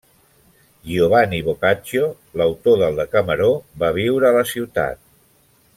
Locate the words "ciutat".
4.55-5.03